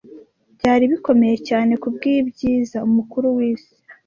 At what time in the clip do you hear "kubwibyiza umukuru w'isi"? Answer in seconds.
1.81-3.73